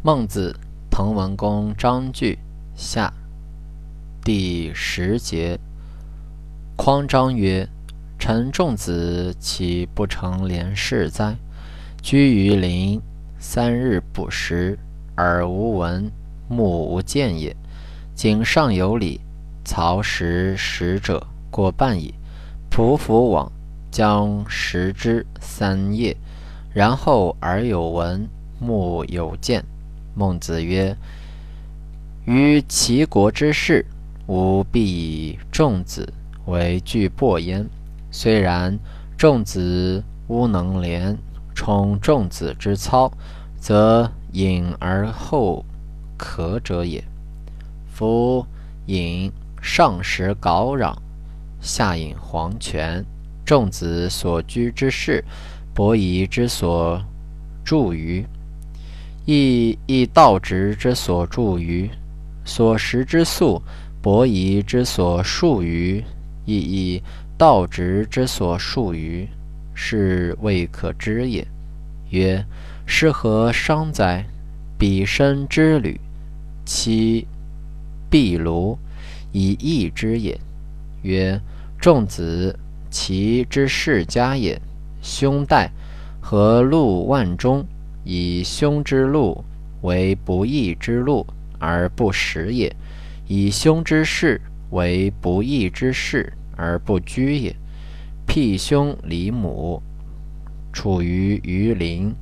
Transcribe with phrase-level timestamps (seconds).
[0.00, 0.54] 孟子，
[0.88, 2.38] 滕文公章句
[2.76, 3.12] 下
[4.22, 5.58] 第十节。
[6.76, 7.68] 匡章曰
[8.16, 11.36] ：“臣仲子岂不成廉士哉？
[12.00, 13.02] 居于林，
[13.40, 14.78] 三日不食，
[15.16, 16.08] 耳无闻，
[16.48, 17.54] 目无见也。
[18.14, 19.20] 井上有礼，
[19.64, 22.14] 曹食食者过半矣。
[22.70, 23.50] 匍匐往，
[23.90, 26.16] 将食之三夜，
[26.72, 28.28] 然后耳有闻，
[28.60, 29.64] 目有见。”
[30.18, 30.96] 孟子曰
[32.26, 33.86] ：“于齐国之事，
[34.26, 36.12] 吾必以仲子
[36.46, 37.64] 为具薄焉。
[38.10, 38.76] 虽然，
[39.16, 41.16] 仲子吾能廉，
[41.54, 43.12] 充仲子之操，
[43.60, 45.64] 则隐而后
[46.16, 47.04] 可者也。
[47.86, 48.44] 夫
[48.86, 49.30] 隐
[49.62, 50.96] 上食缟壤，
[51.60, 53.04] 下饮黄泉。
[53.44, 55.24] 仲子所居之室，
[55.72, 57.00] 伯夷之所
[57.64, 58.26] 住于。”
[59.30, 61.90] 亦亦道直之所著于，
[62.46, 63.60] 所食之粟，
[64.00, 66.02] 伯夷之所述于，
[66.46, 67.02] 亦亦
[67.36, 69.28] 道直之所述于，
[69.74, 71.46] 是未可知也。
[72.08, 72.42] 曰：
[72.86, 74.24] 是何伤哉？
[74.78, 76.00] 彼身之旅，
[76.64, 77.26] 其
[78.08, 78.78] 壁庐
[79.32, 80.40] 以易之也。
[81.02, 81.38] 曰：
[81.78, 84.58] 仲子其之世家也，
[85.02, 85.70] 兄代
[86.18, 87.62] 何禄万中？
[88.04, 89.44] 以兄之路
[89.82, 91.26] 为不义之路
[91.58, 92.74] 而不食也，
[93.26, 97.54] 以兄之事为不义之事而不居也。
[98.26, 99.82] 辟兄离母，
[100.72, 102.14] 处于鱼鳞，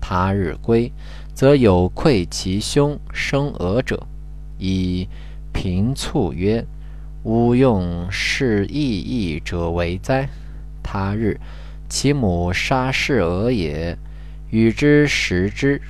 [0.00, 0.92] 他日归，
[1.34, 4.06] 则有愧其兄生俄者，
[4.58, 5.08] 以
[5.52, 6.64] 平促曰
[7.22, 10.28] ：“吾用是义义者为哉？”
[10.82, 11.38] 他日，
[11.88, 13.96] 其母杀士俄也。
[14.52, 15.80] 与之食之，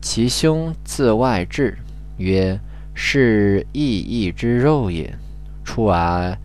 [0.00, 1.76] 其兄自外至，
[2.16, 2.58] 曰
[2.94, 5.14] ：“是异义之肉也。”
[5.62, 6.38] 出而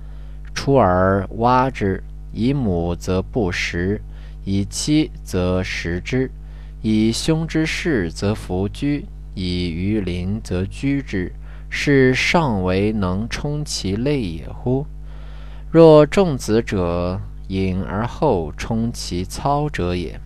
[0.54, 2.04] 出而挖之，
[2.34, 4.02] 以母则不食，
[4.44, 6.30] 以妻则食之，
[6.82, 11.32] 以兄之事则弗居，以鱼鳞则居之，
[11.70, 14.86] 是尚为能充其类也乎？
[15.72, 20.20] 若仲子者，隐而后充其操者也。